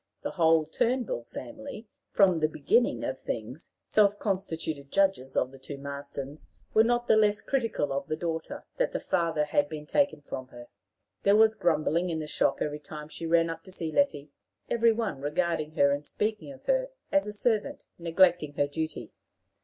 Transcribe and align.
The 0.23 0.31
whole 0.31 0.65
Turnbull 0.65 1.25
family, 1.25 1.85
from 2.09 2.39
the 2.39 2.47
beginnings 2.47 3.03
of 3.05 3.19
things 3.19 3.69
self 3.85 4.17
constituted 4.17 4.91
judges 4.91 5.37
of 5.37 5.51
the 5.51 5.59
two 5.59 5.77
Marstons, 5.77 6.47
were 6.73 6.83
not 6.83 7.07
the 7.07 7.15
less 7.15 7.43
critical 7.43 7.93
of 7.93 8.07
the 8.07 8.15
daughter, 8.15 8.65
that 8.77 8.93
the 8.93 8.99
father 8.99 9.45
had 9.45 9.69
been 9.69 9.85
taken 9.85 10.21
from 10.21 10.47
her. 10.47 10.69
There 11.21 11.35
was 11.35 11.53
grumbling 11.53 12.09
in 12.09 12.17
the 12.17 12.25
shop 12.25 12.63
every 12.63 12.79
time 12.79 13.09
she 13.09 13.27
ran 13.27 13.47
up 13.47 13.63
to 13.65 13.71
see 13.71 13.91
Letty, 13.91 14.31
every 14.71 14.91
one 14.91 15.21
regarding 15.21 15.73
her 15.73 15.91
and 15.91 16.03
speaking 16.03 16.51
of 16.51 16.65
her 16.65 16.89
as 17.11 17.27
a 17.27 17.31
servant 17.31 17.85
neglecting 17.99 18.53
her 18.53 18.65
duty. 18.65 19.11